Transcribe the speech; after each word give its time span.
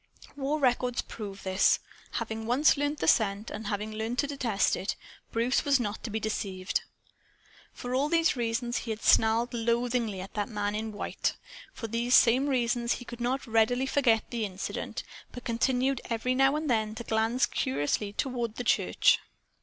War 0.35 0.59
records 0.59 1.03
prove 1.03 1.43
this. 1.43 1.77
Once 2.17 2.17
having 2.17 2.47
learned 2.79 2.97
the 2.97 3.07
scent, 3.07 3.51
and 3.51 3.67
having 3.67 3.91
learned 3.93 4.17
to 4.17 4.25
detest 4.25 4.75
it, 4.75 4.95
Bruce 5.31 5.63
was 5.63 5.79
not 5.79 6.01
to 6.03 6.09
be 6.09 6.19
deceived. 6.19 6.81
For 7.71 7.93
all 7.93 8.09
these 8.09 8.35
reasons 8.35 8.77
he 8.77 8.89
had 8.89 9.03
snarled 9.03 9.53
loathingly 9.53 10.19
at 10.19 10.33
the 10.33 10.47
man 10.47 10.73
in 10.73 10.91
white. 10.91 11.35
For 11.71 11.87
these 11.87 12.15
same 12.15 12.47
reasons 12.47 12.93
he 12.93 13.05
could 13.05 13.21
not 13.21 13.45
readily 13.45 13.85
forget 13.85 14.27
the 14.31 14.43
incident, 14.43 15.03
but 15.31 15.43
continued 15.45 16.01
every 16.05 16.33
now 16.33 16.55
and 16.55 16.67
then 16.67 16.95
to 16.95 17.03
glance 17.03 17.45
curiously 17.45 18.07
across 18.09 18.21
toward 18.23 18.55
the 18.55 18.63
church. 18.63 19.19